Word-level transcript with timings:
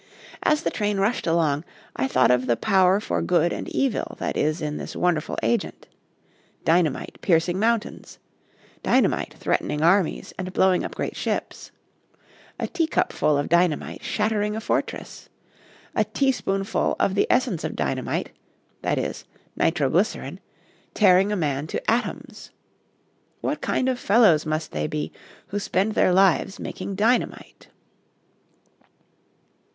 As 0.41 0.63
the 0.63 0.71
train 0.71 0.97
rushed 0.97 1.27
along 1.27 1.63
I 1.95 2.07
thought 2.07 2.31
of 2.31 2.47
the 2.47 2.57
power 2.57 2.99
for 2.99 3.21
good 3.21 3.53
and 3.53 3.69
evil 3.69 4.15
that 4.17 4.35
is 4.35 4.59
in 4.59 4.77
this 4.77 4.95
wonderful 4.95 5.37
agent: 5.43 5.85
dynamite 6.65 7.19
piercing 7.21 7.59
mountains; 7.59 8.17
dynamite 8.81 9.35
threatening 9.37 9.83
armies 9.83 10.33
and 10.39 10.51
blowing 10.53 10.83
up 10.83 10.95
great 10.95 11.15
ships; 11.15 11.69
a 12.59 12.65
teacupful 12.65 13.37
of 13.37 13.47
dynamite 13.47 14.01
shattering 14.01 14.55
a 14.55 14.59
fortress, 14.59 15.29
a 15.95 16.03
teaspoonful 16.03 16.95
of 16.99 17.13
the 17.13 17.27
essence 17.29 17.63
of 17.63 17.75
dynamite 17.75 18.31
that 18.81 18.97
is, 18.97 19.25
nitroglycerin 19.55 20.39
tearing 20.95 21.31
a 21.31 21.35
man 21.35 21.67
to 21.67 21.91
atoms. 21.91 22.49
What 23.41 23.61
kind 23.61 23.87
of 23.87 23.99
fellows 23.99 24.47
must 24.47 24.71
they 24.71 24.87
be 24.87 25.11
who 25.49 25.59
spend 25.59 25.91
their 25.93 26.11
lives 26.11 26.59
making 26.59 26.95
dynamite! 26.95 27.67